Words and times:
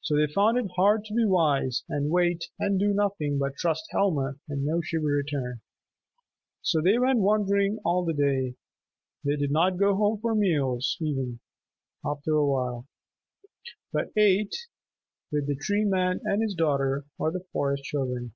So 0.00 0.16
they 0.16 0.26
found 0.32 0.56
it 0.56 0.70
hard 0.76 1.04
to 1.04 1.14
be 1.14 1.26
wise 1.26 1.84
and 1.90 2.08
wait 2.10 2.46
and 2.58 2.80
do 2.80 2.94
nothing 2.94 3.36
but 3.38 3.56
trust 3.56 3.86
Helma 3.90 4.36
and 4.48 4.64
know 4.64 4.80
she 4.80 4.96
would 4.96 5.06
return. 5.10 5.60
So 6.62 6.80
they 6.80 6.98
went 6.98 7.18
wandering 7.18 7.78
all 7.84 8.02
the 8.02 8.14
day. 8.14 8.54
They 9.24 9.36
did 9.36 9.50
not 9.50 9.76
go 9.76 9.94
home 9.94 10.20
for 10.22 10.34
meals, 10.34 10.96
even, 11.02 11.40
after 12.02 12.32
a 12.32 12.46
while, 12.46 12.86
but 13.92 14.10
ate 14.16 14.56
with 15.30 15.46
the 15.46 15.54
Tree 15.56 15.84
Man 15.84 16.20
and 16.24 16.40
his 16.40 16.54
daughter 16.54 17.04
or 17.18 17.30
the 17.30 17.44
Forest 17.52 17.84
Children. 17.84 18.32